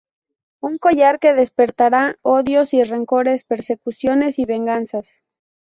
[0.69, 5.07] Un collar que despertará odios y rencores, persecuciones y venganzas.